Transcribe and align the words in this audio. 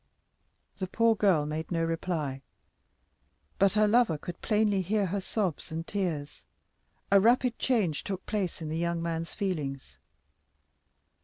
'"The 0.79 0.87
poor 0.87 1.15
girl 1.15 1.45
made 1.45 1.69
no 1.71 1.83
reply, 1.85 2.41
but 3.59 3.73
her 3.73 3.87
lover 3.87 4.17
could 4.17 4.41
plainly 4.41 4.81
hear 4.81 5.05
her 5.05 5.21
sobs 5.21 5.71
and 5.71 5.85
tears. 5.85 6.43
A 7.11 7.19
rapid 7.19 7.59
change 7.59 8.03
took 8.03 8.25
place 8.25 8.63
in 8.63 8.69
the 8.69 8.79
young 8.79 9.03
man's 9.03 9.35
feelings. 9.35 9.99